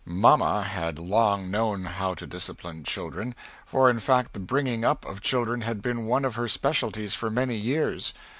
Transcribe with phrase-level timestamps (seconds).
[0.03, 3.35] Mamma had long known how to disciplin children,
[3.67, 7.29] for in fact the bringing up of children had been one of her specialties for
[7.29, 8.11] many years.